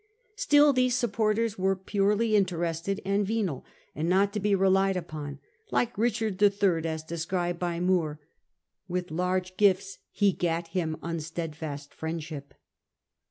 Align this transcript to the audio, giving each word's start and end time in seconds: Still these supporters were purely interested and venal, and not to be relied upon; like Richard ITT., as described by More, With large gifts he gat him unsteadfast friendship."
Still 0.35 0.73
these 0.73 0.97
supporters 0.97 1.59
were 1.59 1.75
purely 1.75 2.35
interested 2.35 2.99
and 3.05 3.23
venal, 3.23 3.63
and 3.93 4.09
not 4.09 4.33
to 4.33 4.39
be 4.39 4.55
relied 4.55 4.97
upon; 4.97 5.37
like 5.69 5.95
Richard 5.95 6.41
ITT., 6.41 6.87
as 6.87 7.03
described 7.03 7.59
by 7.59 7.79
More, 7.79 8.19
With 8.87 9.11
large 9.11 9.57
gifts 9.57 9.99
he 10.09 10.31
gat 10.31 10.69
him 10.69 10.97
unsteadfast 11.03 11.93
friendship." 11.93 12.55